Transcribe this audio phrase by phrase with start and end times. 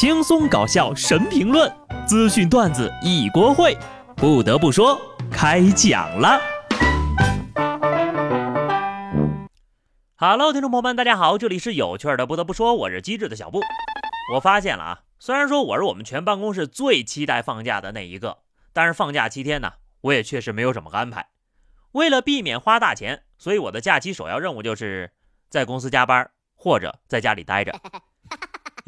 [0.00, 1.68] 轻松搞笑神评论，
[2.06, 3.76] 资讯段子一锅烩。
[4.14, 4.96] 不得不说，
[5.28, 6.40] 开讲了。
[10.14, 12.28] Hello，听众朋友们，大家好，这里是有趣的。
[12.28, 13.60] 不得不说，我是机智的小布。
[14.34, 18.38] 我发现了啊，虽然说我是我们全办公室最期待放假的那一个，
[18.72, 19.72] 但是放假七天呢，
[20.02, 21.26] 我也确实没有什么安排。
[21.90, 25.10] 为了避免花大钱，所以我的假期首要任务就是
[25.50, 27.74] 在公司加班或者在家里待着。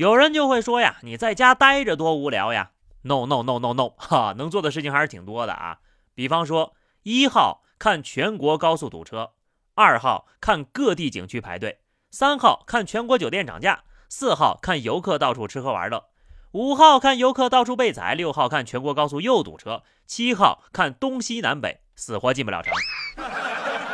[0.01, 2.71] 有人就会说呀，你在家待着多无聊呀
[3.03, 5.81] ？No No No No No， 哈，能做的事情还是挺多的啊。
[6.15, 9.33] 比方说，一号看全国高速堵车，
[9.75, 16.07] 二号看各地景区排队，三号看全国酒店涨价，四号看游客到处吃喝玩乐，
[16.53, 22.73] 五号看游客到处被宰，六号看全国高速又堵车，七号看东西南北死活进不了城。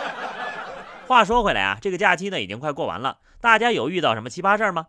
[1.08, 4.86] 话说回来啊，这个假期呢已经快过完了，大家有遇到什么奇葩事儿吗？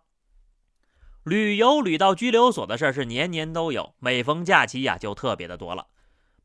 [1.27, 5.87] 旅游旅到拘留所的事儿是年年都有，每逢假期呀就特别的多了。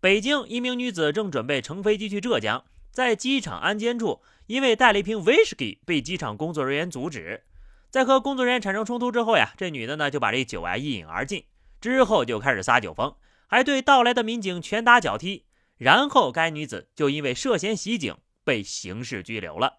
[0.01, 7.45] 北京一名女子正准备乘飞机去浙江，在机场安检处，因为带了一瓶威士忌，被机场工作人员阻止。
[7.91, 11.45] 在和工作人员产生冲突之后呀，这女的呢就把这酒啊一饮而尽，
[11.81, 13.15] 之后就开始撒酒疯，
[13.47, 15.45] 还对到来的民警拳打脚踢。
[15.78, 19.77] 然后该女子就因为涉嫌袭警被刑事拘留了。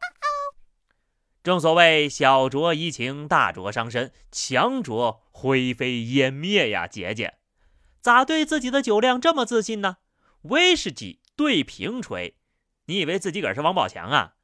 [1.43, 6.87] 正所谓小酌怡情，大酌伤身，强酌灰飞烟灭呀！
[6.87, 7.33] 姐姐，
[7.99, 9.97] 咋对自己的酒量这么自信呢？
[10.43, 12.37] 威士忌对瓶吹，
[12.85, 14.35] 你以为自己个是王宝强啊？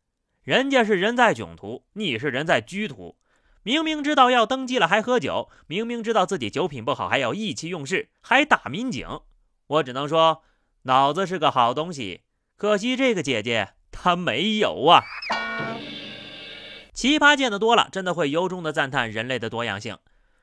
[0.44, 3.18] 人家是人在囧途，你是人在居途。
[3.64, 9.08] 明明知道要登机了还喝酒，明明知道自己酒品不好还要意气用事，还打民警。
[9.68, 10.44] 我只能说，
[10.82, 12.24] 脑子是个好东西，
[12.58, 15.04] 可惜这个姐姐她没有啊。
[17.00, 19.98] 奇葩见得多了，真的会由衷的赞叹人类的多样性。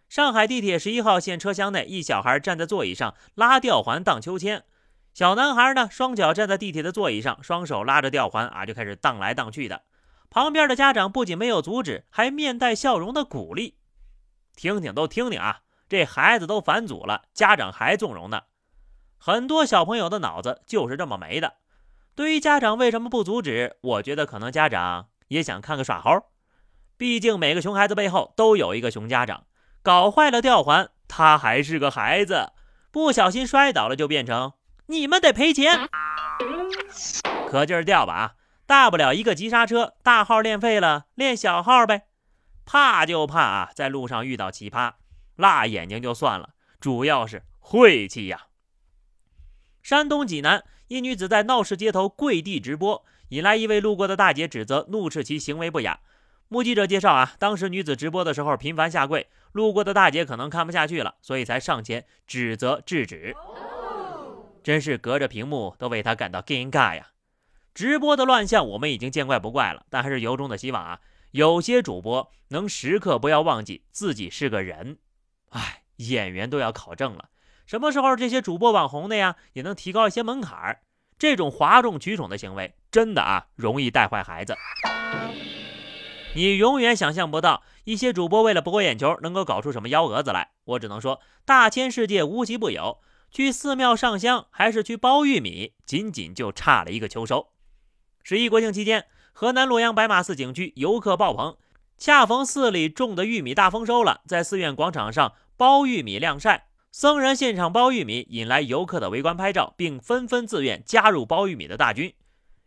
[0.09, 4.65] 上海地铁十一号线车厢内，一小孩站在座椅上拉吊环荡秋千。
[5.13, 9.83] 小男孩呢，双脚站在地铁的座椅上，双手拉着吊环啊，就开始荡来荡去的。
[10.31, 13.77] 旁边的家长不仅没有阻止，还面带笑容的鼓励。
[14.55, 18.45] 听听都听听啊，这孩子都返祖了，家长还纵容呢。
[19.19, 21.57] 很多小朋友的脑子就是这么没的。
[22.15, 26.11] 对于家长为什么不阻止，我觉得可能家长也想看个耍猴。
[26.99, 29.45] 毕竟每个熊孩子背后都有一个熊家长，
[29.83, 32.53] 搞坏了吊环，他还是个孩子，
[32.91, 34.55] 不小心摔倒了就变成
[34.87, 35.89] 你们得赔钱，
[37.49, 38.35] 可劲儿吊吧啊！
[38.67, 42.07] 大不了一个急刹车，大号练废了，练小号呗。
[42.65, 44.95] 怕就怕啊，在路上遇到奇葩，
[45.37, 48.47] 辣眼睛就算了，主要是晦气呀。
[49.83, 56.01] 山东济南一女子在闹市街头跪地直播，引来一位路过的大姐指责，怒斥其行为不雅。
[56.49, 63.35] 目击者介绍啊，当时女子直播的时候频繁下跪，路过的大姐可能看不下去了，所以才上前指责制止。
[64.63, 67.09] 真是隔着屏幕都为她感到尴尬呀！
[67.75, 71.01] 直播的乱象我们已经见怪不怪了，但还是由衷的希望啊，
[71.33, 74.99] 有些主播能时刻不要忘记自己是个人。
[75.51, 77.29] 哎，演员都要考证了，
[77.67, 80.81] 什么时候这些主播网红的呀也能提高一些门槛儿？
[81.19, 84.55] 这种哗众取宠的行为真的啊容易带坏孩子。
[86.37, 90.51] 你永远想象不到，一些主播为了博眼球，能够搞出什么幺蛾子来。
[90.65, 92.99] 我只能说，大千世界无奇不有。
[93.31, 97.49] 去寺庙上香，还是去包玉米，仅仅就差了一个秋收。
[98.23, 101.57] 十一国庆期间，河南洛阳白马寺景区游客爆棚，
[101.97, 112.13] 恰逢寺里种的玉米大丰收了，在寺院广场上包玉米晾晒，僧人现场包玉米，引来游客的围观拍照，并纷纷自愿加入包玉米的大军。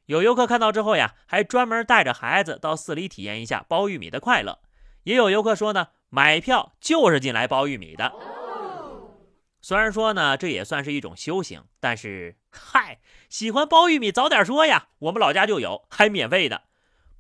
[0.09, 4.57] 有游客看到之后呀，还专门带着孩子到寺里体验一下剥玉米的快乐。
[5.03, 8.11] 也有游客说呢，买票就是进来剥玉米的。
[9.61, 12.97] 虽然说呢，这也算是一种修行，但是嗨，
[13.29, 16.63] 喜欢剥玉米早点说呀，我们老家就有，还免费的。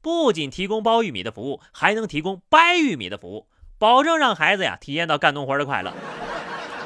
[0.01, 5.93] 不仅提供剥玉米的服务，还能提供掰玉米的服务，保证让孩子呀体验到干农活的快乐。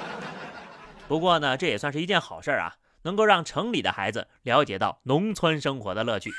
[1.08, 2.76] 不过呢，这也算是一件好事啊。
[3.04, 6.32] 能够让城里的孩子了解到农村生活的乐趣。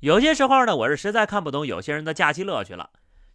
[0.00, 2.90] 有些时候呢，我是实在看不懂有些人的假期乐趣了。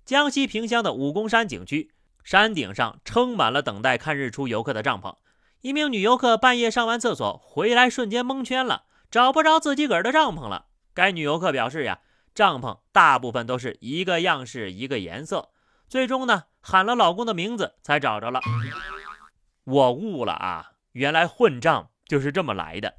[0.06, 1.92] 江西萍乡的武功山景区
[2.24, 5.16] 山顶上撑满了等待看日出游客的帐篷。
[5.62, 10.68] 一名女游客半夜上完厕所回来，瞬间蒙圈了，找不着自己个儿的帐篷了。
[10.94, 12.00] 该女游客表示呀，
[12.36, 15.50] 帐篷大部分都是一个样式、一个颜色。
[15.88, 18.40] 最终呢，喊了老公的名字才找着了。
[19.64, 20.72] 我悟了啊！
[20.96, 22.96] 原来混账就是这么来的。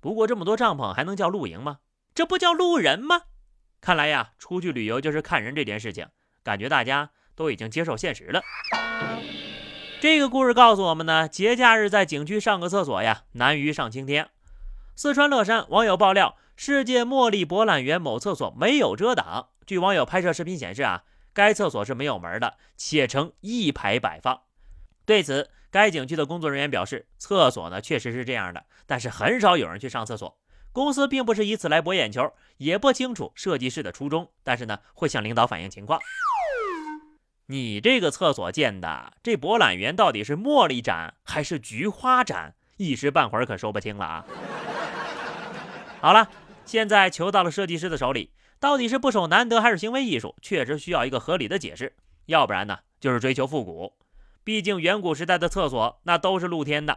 [0.00, 1.78] 不过这么多帐篷还能叫露营吗？
[2.12, 3.22] 这不叫路人吗？
[3.80, 6.08] 看来呀，出去旅游就是看人这件事情，
[6.42, 8.42] 感觉大家都已经接受现实了。
[10.00, 14.30] 这个故事告诉我们呢，节假日在景区上个厕所呀，难于上青天。
[14.96, 19.50] 四川乐山网友爆料，世界茉莉博览园某厕所没有遮挡。
[19.64, 24.40] 据网友拍摄视频显示啊，该厕所是没有门的，且呈一排摆放。
[25.06, 30.36] 对此，该景区的工作人员表示，厕所呢确实是这样的，但是很少有人去上厕所。
[30.72, 36.00] 公司并不是以此来博眼球，也不清楚设计师的初衷，但是呢会向领导反映情况。
[37.46, 42.54] 你这个厕所建的，这博览园到底是茉莉展还是菊花展？
[42.76, 44.24] 一时半会儿可说不清了啊！
[46.00, 46.30] 好了，
[46.64, 51.96] 现在球到了设计师的手里，到底是不守难得还是行为艺术，确实需要一个合理的解释。
[52.26, 53.92] 要不然呢，就是追求复古。
[54.50, 56.96] 毕竟远古时代的厕所那都是露天的。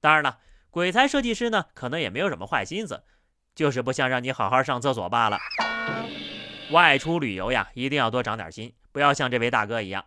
[0.00, 0.38] 当然了，
[0.70, 3.02] 鬼才设计师呢，可能也没有什么坏心思，
[3.54, 5.36] 就是不想让你好好上厕所罢了。
[6.70, 8.72] 外出旅游呀，一定要多长点心。
[8.92, 10.06] 不要像这位大哥一样，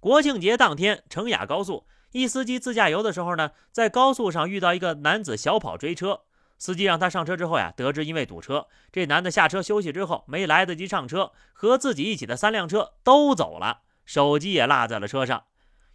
[0.00, 6.22] 国庆节当天，成雅高速一司机自驾游的时候呢，在高速上遇到一个男子小跑追车，
[6.56, 15.44] 司机让他上车之后呀，得知因为堵车，这男的下车休息之后没来得及上车，和自己一起的三辆车都走了，手机也落在了车上。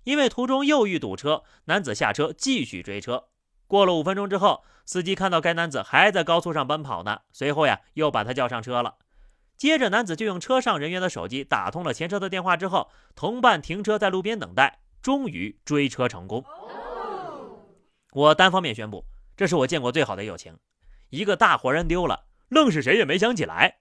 [0.07, 3.25] 因为途中又遇堵车，男子下车继续追车。
[3.68, 8.95] 过了五分钟之后，司机看到该男子还在高速上奔跑呢，随后呀又把他叫上车了。
[9.57, 16.42] 接着，男子就用车上人员的手机打通了前车的电话，之后同伴停车在路边等待，终于追车成功。
[18.13, 19.04] 我单方面宣布，
[19.36, 20.57] 这是我见过最好的友情。
[21.09, 23.80] 一个大活人丢了，愣是谁也没想起来。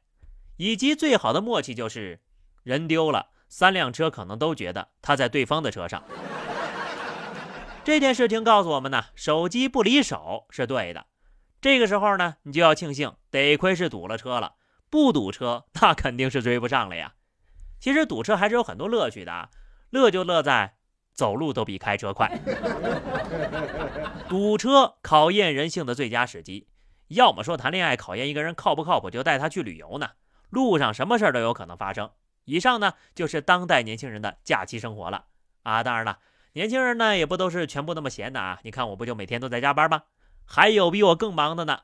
[0.57, 2.21] 以及最好的默契就是，
[2.65, 6.03] 人丢了，三辆车可能都觉得他在对方的车上。
[7.85, 11.07] 这件事情告诉我们呢，手机不离手是对的。
[11.61, 14.55] 这个时候呢，你就要庆幸，得亏是堵了车了。
[14.91, 17.15] 不堵车，那肯定是追不上了呀。
[17.79, 19.51] 其实堵车还是有很多乐趣的，
[19.91, 20.75] 乐就乐在
[21.13, 22.39] 走路都比开车快。
[24.29, 26.69] 堵车考验人性的最佳时机，
[27.09, 30.11] 要么说谈恋爱考验一个人靠不靠谱，就带他去旅游呢。
[30.51, 32.11] 路上什么事儿都有可能发生。
[32.47, 35.27] 以上呢就是当代年轻人的假期生活了
[35.63, 35.83] 啊。
[35.83, 36.19] 当然了，
[36.55, 38.59] 年轻人呢也不都是全部那么闲的啊。
[38.63, 40.05] 你看我不就每天都在加班吗？
[40.47, 41.83] 还有比我更忙的呢。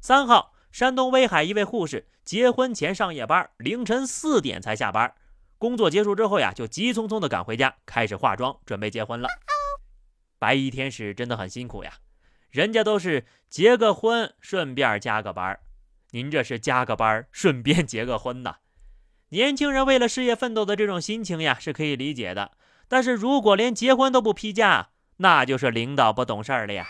[0.00, 0.52] 三号。
[0.74, 5.14] 山东威海一位护士结婚前上夜班，凌晨四点才下班。
[5.56, 9.28] 工作结束之后呀，就急匆匆的赶回家，开始化妆，准备结婚了。
[10.36, 11.98] 白衣天使真的很辛苦呀，
[12.50, 15.60] 人家都是结个婚顺便加个班，
[16.10, 18.56] 您这是加个班顺便结个婚呐？
[19.34, 22.52] 年轻人为了事业奋斗的这种心情呀，是可以理解的。
[22.86, 26.86] 但是如果连结婚都不批假，那就是领导不懂事儿了呀。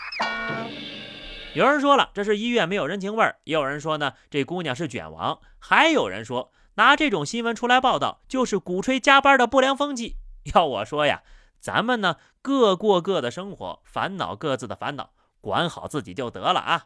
[1.55, 10.17] 有人说了，这是医院没有人情味儿；也有人说呢，这姑娘是卷王；还有人说，拿这种新闻出来报道，就是鼓吹加班的不良风气。
[10.53, 11.23] 要我说呀，
[11.59, 15.09] 咱们呢各过各的生活，烦恼各自的烦恼，
[15.41, 16.85] 管好自己就得了啊！